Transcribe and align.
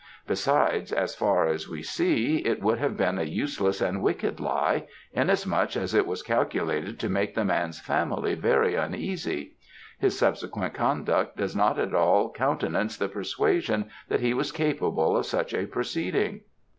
Besides, 0.25 0.91
as 0.91 1.13
far 1.13 1.45
as 1.45 1.69
we 1.69 1.83
see, 1.83 2.37
it 2.37 2.59
would 2.59 2.79
have 2.79 2.97
been 2.97 3.19
a 3.19 3.23
useless 3.23 3.81
and 3.81 4.01
wicked 4.01 4.39
lie, 4.39 4.87
inasmuch 5.13 5.77
as 5.77 5.93
it 5.93 6.07
was 6.07 6.23
calculated 6.23 6.99
to 6.99 7.07
make 7.07 7.35
the 7.35 7.45
man's 7.45 7.79
family 7.79 8.33
very 8.33 8.73
uneasy. 8.73 9.53
His 9.99 10.17
subsequent 10.17 10.73
conduct 10.73 11.37
does 11.37 11.55
not 11.55 11.77
at 11.77 11.93
all 11.93 12.33
countenance 12.33 12.97
the 12.97 13.09
persuasion 13.09 13.91
that 14.09 14.21
he 14.21 14.33
was 14.33 14.51
capable 14.51 15.15
of 15.15 15.27
such 15.27 15.53
a 15.53 15.67
proceeding.' 15.67 16.41